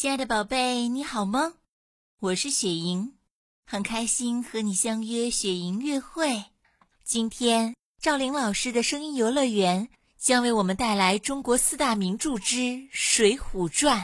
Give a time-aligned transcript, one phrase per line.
[0.00, 1.54] 亲爱的宝贝，你好吗？
[2.20, 3.14] 我是雪莹，
[3.66, 6.44] 很开心和你相约雪莹乐会。
[7.02, 12.54] 今天赵玲老师的声音游乐园将为我们带来中国四大名著之
[12.92, 13.98] 《水浒传》。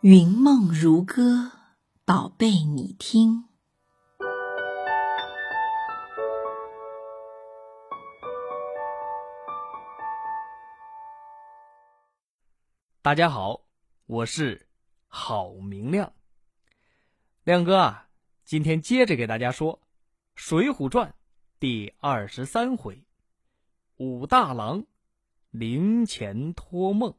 [0.00, 1.52] 云梦如歌，
[2.04, 3.44] 宝贝你听。
[13.06, 13.64] 大家好，
[14.06, 14.66] 我是
[15.06, 16.12] 郝明亮。
[17.44, 18.10] 亮哥啊，
[18.42, 19.78] 今天接着给大家说
[20.34, 21.10] 《水浒传》
[21.60, 23.04] 第二十三回：
[23.98, 24.84] 武大郎
[25.50, 27.14] 灵前托梦。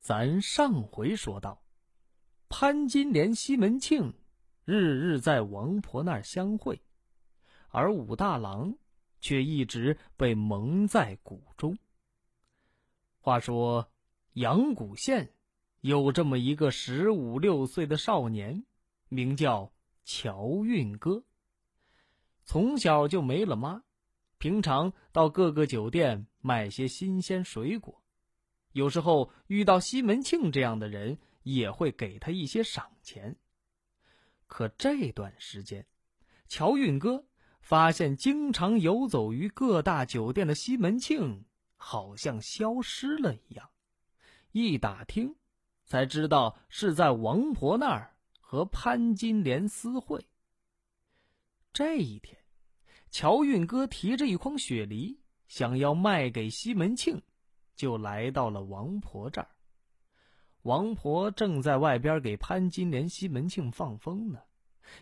[0.00, 1.62] 咱上回说到，
[2.50, 4.12] 潘金莲、西门庆
[4.66, 6.82] 日日在王婆那儿相会，
[7.70, 8.76] 而武大郎
[9.18, 11.78] 却一直被蒙在鼓中。
[13.20, 13.90] 话说。
[14.34, 15.32] 阳谷县
[15.80, 18.64] 有这么一个十五六岁的少年，
[19.08, 19.72] 名叫
[20.04, 21.24] 乔运哥。
[22.44, 23.82] 从小就没了妈，
[24.38, 28.02] 平常到各个酒店买些新鲜水果，
[28.72, 33.36] 有时候遇到西门庆这样的人，也会给他一些赏钱。
[34.46, 35.86] 可这段时间，
[36.48, 37.24] 乔运哥
[37.60, 41.44] 发现，经常游走于各大酒店的西门庆，
[41.76, 43.70] 好像消失了一样。
[44.52, 45.36] 一打听，
[45.84, 50.26] 才知道是在王婆那儿和潘金莲私会。
[51.72, 52.36] 这一天，
[53.10, 57.22] 乔运哥提着一筐雪梨，想要卖给西门庆，
[57.76, 59.48] 就来到了王婆这儿。
[60.62, 64.40] 王婆正在外边给潘金莲、西门庆放风呢，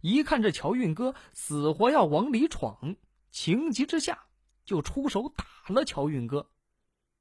[0.00, 2.96] 一看这乔运哥死活要往里闯，
[3.30, 4.26] 情急之下
[4.64, 6.50] 就出手打了乔运哥，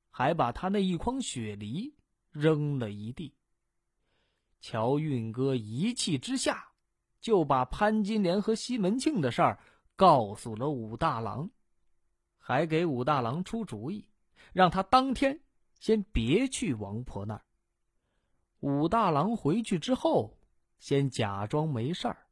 [0.10, 1.94] 还把他那一筐雪梨。
[2.36, 3.34] 扔了一地。
[4.60, 6.68] 乔运哥一气之下，
[7.22, 9.58] 就把潘金莲和西门庆的事儿
[9.96, 11.50] 告诉了武大郎，
[12.38, 14.06] 还给武大郎出主意，
[14.52, 15.40] 让他当天
[15.80, 17.46] 先别去王婆那儿。
[18.60, 20.38] 武大郎回去之后，
[20.80, 22.28] 先假装没事儿，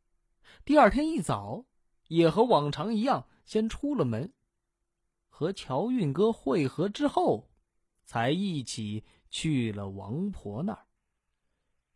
[0.65, 1.63] 第二天一早，
[2.07, 4.33] 也和往常一样，先出了门，
[5.29, 7.49] 和乔运哥会合之后，
[8.03, 9.05] 才一起。
[9.33, 10.85] 去了王婆那儿，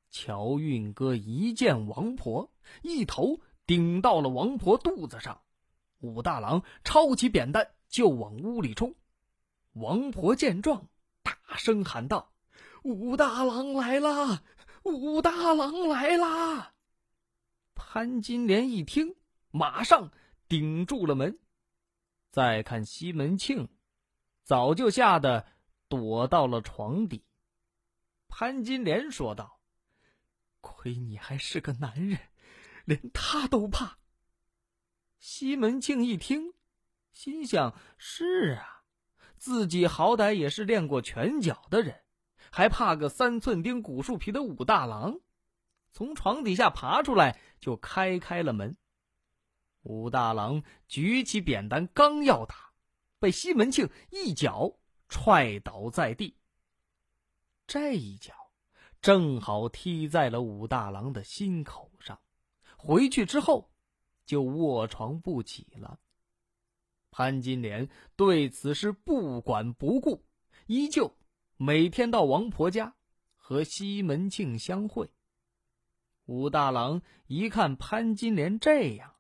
[0.10, 5.40] 乔运哥一见王婆，一头顶到了王婆肚子上。
[6.00, 8.96] 武大郎抄起扁担就往屋里冲。
[9.74, 10.88] 王婆见状，
[11.22, 12.34] 大声喊道
[12.84, 14.42] ：“武大郎来啦！
[14.82, 16.74] 武大郎来啦！”
[17.76, 19.16] 潘金莲一听，
[19.52, 20.12] 马上
[20.48, 21.38] 顶住了门。
[22.32, 23.70] 再看西门庆，
[24.44, 25.46] 早就吓得
[25.88, 27.24] 躲到了床底。
[28.28, 29.60] 潘金莲说道
[30.62, 32.20] ：“亏你还是个男人，
[32.86, 33.98] 连他都怕。”
[35.20, 36.54] 西门庆一听，
[37.12, 38.84] 心想：“是啊，
[39.38, 42.04] 自己好歹也是练过拳脚的人，
[42.52, 45.20] 还怕个三寸丁、古树皮的武大郎？”
[45.92, 48.78] 从床底下爬出来，就开开了门。
[49.82, 52.74] 武大郎举起扁担，刚要打，
[53.18, 54.78] 被西门庆一脚
[55.10, 56.38] 踹倒在地。
[57.68, 58.34] 这一脚，
[59.02, 62.18] 正好踢在了武大郎的心口上。
[62.78, 63.70] 回去之后，
[64.26, 66.00] 就卧床不起了。
[67.12, 70.24] 潘金莲对此事不管不顾，
[70.68, 71.18] 依旧
[71.58, 72.96] 每天到王婆家
[73.36, 75.12] 和西门庆相会。
[76.26, 79.16] 武大郎一看潘金莲这样，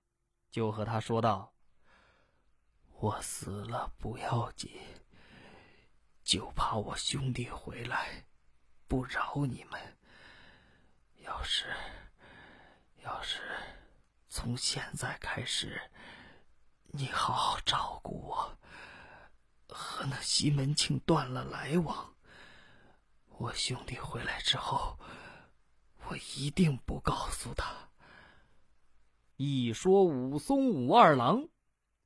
[0.51, 1.53] 就和他说道
[2.99, 4.71] ：“我死了不要紧，
[6.23, 8.25] 就怕我兄弟回来。”
[8.87, 9.97] 不饶你们！
[11.17, 11.65] 要是，
[13.03, 13.41] 要是
[14.29, 15.81] 从现在开始，
[16.87, 18.57] 你好好照顾我，
[19.67, 22.15] 和那西门庆断了来往，
[23.27, 24.97] 我兄弟回来之后，
[26.07, 27.89] 我一定不告诉他。
[29.35, 31.49] 一说武松、武二郎，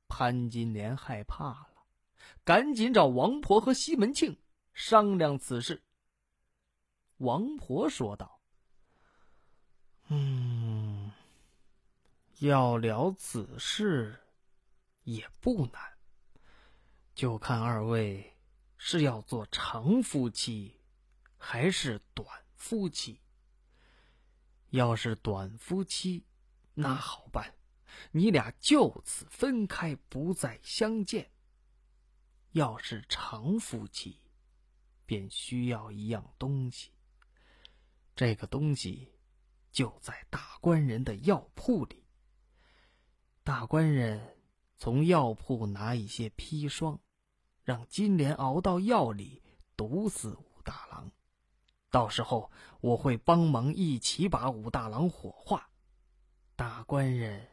[0.08, 1.86] 潘金莲害怕了，
[2.44, 4.42] 赶紧找王婆和西门庆
[4.74, 5.84] 商量此事。
[7.22, 8.40] 王婆说道
[10.10, 11.12] ：“嗯，
[12.40, 14.18] 要了此事
[15.04, 15.80] 也不难，
[17.14, 18.36] 就看二位
[18.76, 20.80] 是要做长夫妻，
[21.38, 22.26] 还是短
[22.56, 23.20] 夫妻。
[24.70, 26.24] 要是短夫妻，
[26.74, 27.54] 那好办，
[28.10, 31.30] 你俩就此分开，不再相见。
[32.50, 34.18] 要是长夫妻，
[35.06, 36.90] 便需要一样东西。
[38.14, 39.08] 这个东西
[39.70, 42.04] 就在大官人的药铺里。
[43.42, 44.36] 大官人
[44.76, 47.00] 从药铺拿一些砒霜，
[47.64, 49.42] 让金莲熬到药里，
[49.76, 51.10] 毒死武大郎。
[51.90, 52.50] 到时候
[52.80, 55.70] 我会帮忙一起把武大郎火化。
[56.54, 57.48] 大官人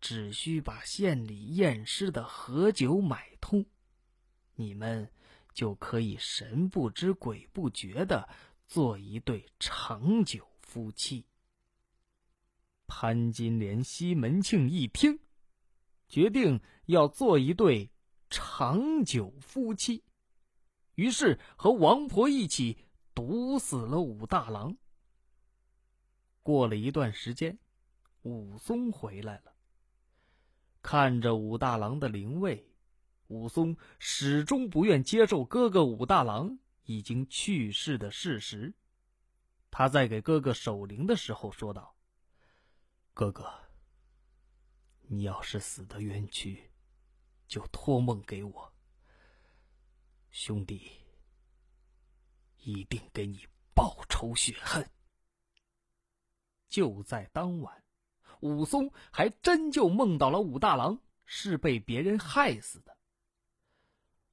[0.00, 3.64] 只需把县里验尸的河酒买通，
[4.54, 5.10] 你们
[5.52, 8.28] 就可以神不知鬼不觉的
[8.66, 11.26] 做一对长久夫妻。
[12.86, 15.18] 潘金莲、西门庆一听。
[16.06, 17.90] 决定要做一对
[18.30, 20.04] 长久夫妻，
[20.94, 22.78] 于是和王婆一起
[23.14, 24.76] 毒死了武大郎。
[26.42, 27.58] 过了一段时间，
[28.22, 29.56] 武松回来了。
[30.82, 32.68] 看着武大郎的灵位，
[33.28, 38.74] 武松始终不愿接受哥哥武大郎已经去世的事实。
[39.70, 41.96] 他在给哥哥守灵的时候说道
[43.12, 43.52] ：“哥哥。”
[45.06, 46.70] 你要是死的冤屈，
[47.46, 48.72] 就托梦给我，
[50.30, 50.90] 兄弟
[52.56, 54.88] 一定给你报仇雪恨。
[56.70, 57.84] 就在当晚，
[58.40, 62.96] 武松还真就梦到了武大郎是被别人害死的。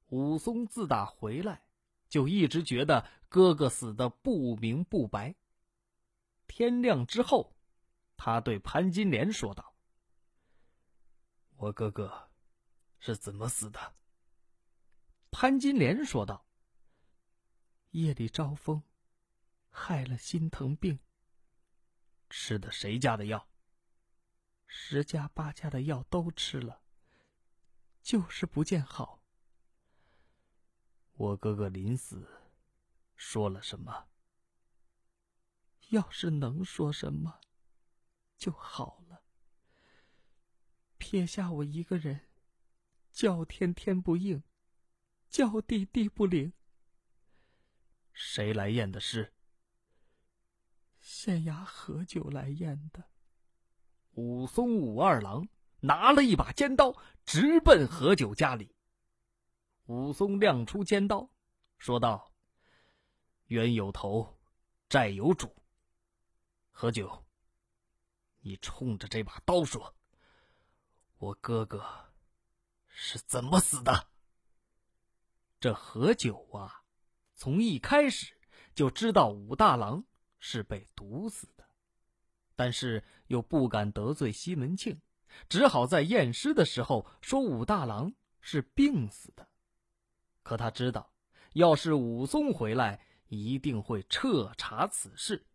[0.06, 1.62] 武松自打回来，
[2.12, 5.34] 就一直觉得哥哥死的不明不白。
[6.46, 7.56] 天亮之后，
[8.18, 9.74] 他对潘金莲说道。
[11.56, 12.28] 我哥哥
[12.98, 13.94] 是怎么死的？
[15.30, 16.44] 潘金莲说道
[17.92, 18.82] ：“夜里招风，
[19.70, 20.98] 害了心疼病。
[22.28, 23.48] 吃的谁家的药？
[24.66, 26.82] 十家八家的药都吃了，
[28.02, 29.21] 就是不见好。
[31.14, 32.26] 我哥哥临死
[33.14, 34.08] 说了什么？
[35.90, 37.40] 要是能说什么，
[38.36, 39.22] 就好了。”
[40.98, 42.28] 撇下我一个人，
[43.10, 44.42] 叫天天不应，
[45.28, 46.52] 叫地地不灵。
[48.12, 49.32] 谁来验的尸？
[51.00, 53.04] 县衙何九来验的。
[54.12, 55.48] 武松武二郎
[55.80, 58.74] 拿了一把尖刀，直奔何九家里。
[59.86, 61.28] 武松亮出尖刀，
[61.76, 62.32] 说道
[63.48, 64.38] ：“冤有头，
[64.88, 65.54] 债有主。
[66.70, 67.24] 何九，
[68.40, 69.94] 你冲着这把刀说。”
[71.18, 72.12] 我哥哥
[72.86, 74.08] 是怎么死的？
[75.60, 76.82] 这何九啊，
[77.36, 78.36] 从一开始
[78.74, 80.04] 就知道武大郎
[80.40, 81.64] 是被毒死的，
[82.56, 85.00] 但是又不敢得罪西门庆，
[85.48, 89.48] 只好在验尸的时候说武大郎是病死的。
[90.42, 91.12] 可他知道，
[91.54, 95.46] 要是武松回来，一定会彻查此事，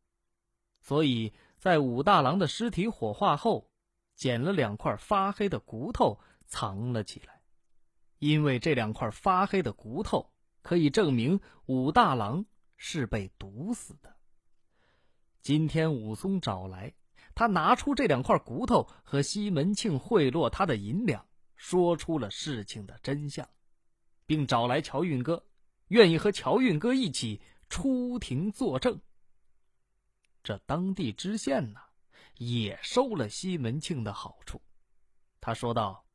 [0.81, 3.69] 所以在武大郎的尸体火化后。
[4.17, 7.39] 捡了两块发黑的骨头藏了起来，
[8.17, 12.43] 因为这两块发黑的骨头可以证明武大郎
[12.77, 14.17] 是被毒死的。
[15.39, 16.91] 今天武松找来，
[17.35, 21.23] 他拿出这两块骨头和西门庆贿赂他的银两，
[21.55, 23.47] 说出了事情的真相，
[24.27, 25.43] 并找来乔运哥，
[25.87, 29.01] 愿意和乔运哥一起出庭作证。
[30.43, 31.79] 这当地知县呢？
[32.35, 34.61] 也收了西门庆的好处，
[35.41, 36.05] 他说道：“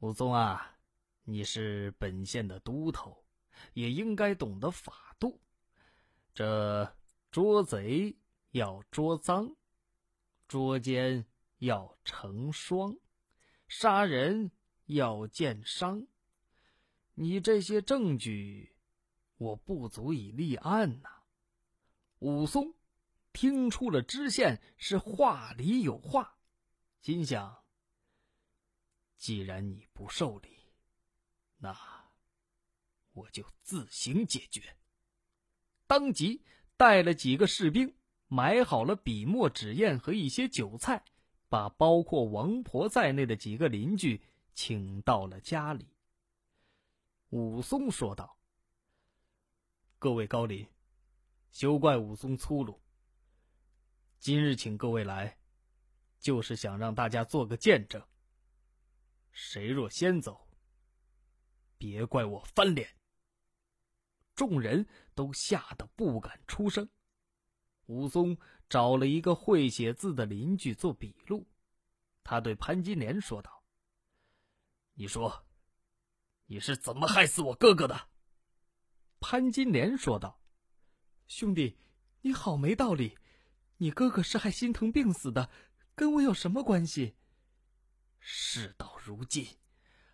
[0.00, 0.76] 武松啊，
[1.22, 3.24] 你是本县的都头，
[3.72, 5.40] 也应该懂得法度。
[6.34, 6.92] 这
[7.30, 8.16] 捉贼
[8.50, 9.54] 要捉赃，
[10.48, 11.24] 捉奸
[11.58, 12.96] 要成双，
[13.68, 14.50] 杀人
[14.86, 16.04] 要见伤。
[17.16, 18.76] 你这些证据，
[19.36, 21.10] 我不足以立案呐。”
[22.20, 22.72] 武松。
[23.32, 26.38] 听出了知县是话里有话，
[27.02, 27.54] 心想：
[29.18, 30.48] 既然你不受理，
[31.58, 31.78] 那
[33.12, 34.78] 我就自行解决。
[35.86, 36.42] 当即
[36.78, 37.94] 带了几个士兵，
[38.26, 41.04] 买好了笔墨纸砚和一些酒菜，
[41.50, 44.22] 把包括王婆在内的几个邻居
[44.54, 45.86] 请到了家里。
[47.30, 48.38] 武松说道
[49.98, 50.68] ：“各位高邻，
[51.50, 52.80] 休怪武松粗鲁。”
[54.20, 55.38] 今日请各位来，
[56.20, 58.00] 就是想让大家做个见证。
[59.32, 60.48] 谁若先走，
[61.76, 62.88] 别怪我翻脸。
[64.34, 66.88] 众人都吓得不敢出声。
[67.86, 71.46] 武松找了一个会写字的邻居做笔录，
[72.22, 73.64] 他对潘金莲说道
[74.94, 75.44] ：“你说，
[76.46, 78.08] 你是怎么害死我哥哥的？”
[79.20, 80.40] 潘金莲说道
[81.26, 81.78] ：“兄弟，
[82.20, 83.18] 你好没道理！
[83.78, 85.50] 你哥哥是害心疼病死的，
[85.94, 87.16] 跟我有什么关系？
[88.18, 89.58] 事到如今，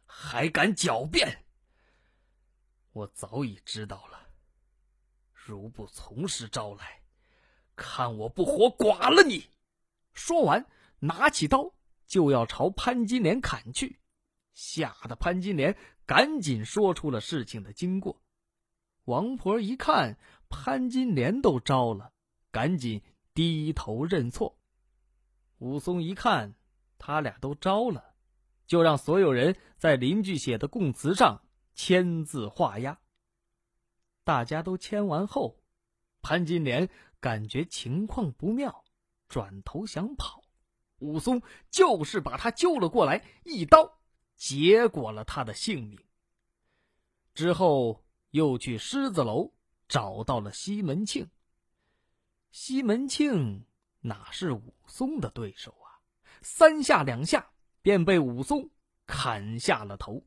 [0.04, 1.44] 还敢狡辩？
[2.92, 4.30] 我早已知道了，
[5.32, 7.02] 如不从实招来，
[7.76, 9.50] 看我不活剐了你！”
[10.12, 10.66] 说完，
[10.98, 11.74] 拿起刀
[12.06, 14.01] 就要朝潘金莲砍去，
[14.52, 18.22] 吓得潘金莲赶紧说出了事情的经过。
[19.04, 20.18] 王婆一看
[20.48, 22.12] 潘金莲都招了，
[22.50, 23.02] 赶紧
[23.34, 24.58] 低头认错。
[25.58, 26.54] 武松一看
[26.98, 28.14] 他俩都招了，
[28.66, 31.42] 就让所有人在邻居写的供词上
[31.74, 33.00] 签字画押。
[34.24, 35.60] 大家都签完后，
[36.20, 38.84] 潘金莲感觉情况不妙，
[39.28, 40.42] 转头想跑，
[40.98, 43.98] 武松就是把他揪了过来，一刀
[44.42, 45.98] 结果了他的性命。
[47.32, 48.02] 之后。
[48.32, 49.52] 又去狮子楼
[49.86, 51.30] 找到了西门庆。
[52.50, 53.66] 西门庆
[54.00, 56.00] 哪是武松的对手啊？
[56.40, 58.70] 三下两下便被武松
[59.04, 60.26] 砍下了头。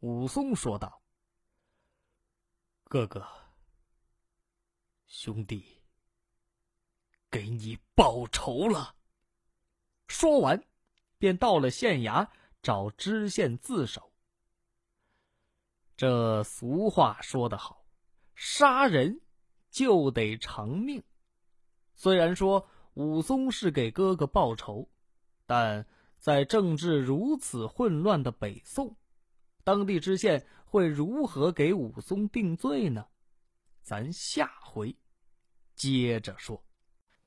[0.00, 1.02] 武松说道
[2.84, 3.26] ：“哥哥，
[5.06, 5.64] 兄弟，
[7.30, 8.94] 给你报仇了。”
[10.06, 10.62] 说完，
[11.16, 12.28] 便到了县衙
[12.62, 14.12] 找知县自首。
[15.96, 17.84] 这俗话说得好，
[18.34, 19.20] 杀人
[19.70, 21.02] 就得偿命。
[21.94, 24.88] 虽然说武松是给哥哥报仇，
[25.46, 25.86] 但
[26.18, 28.96] 在政治如此混乱的北宋，
[29.64, 33.06] 当地知县会如何给武松定罪呢？
[33.82, 34.96] 咱下回
[35.74, 36.64] 接着说。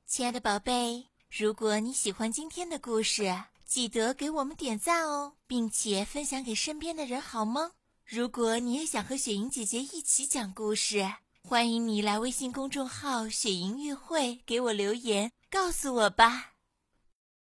[0.05, 3.23] 亲爱的宝贝，如果你喜欢今天的故事，
[3.65, 7.71] 记得给我们点赞哦，并且分享给身边的人，好吗？
[8.05, 11.03] 如果你也想和雪莹姐姐一起讲故事，
[11.43, 16.53] 欢迎你来微信公众号“雪莹乐会”给我留言，告诉我吧。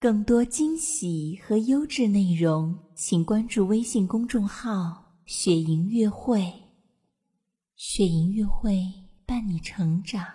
[0.00, 6.52] 更多惊喜和优质内容，请关注微信公众号“雪莹乐会”。
[7.76, 8.82] 雪莹乐会
[9.24, 10.26] 伴你成长，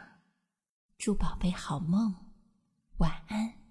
[0.98, 2.16] 祝宝贝好梦，
[2.98, 3.65] 晚安。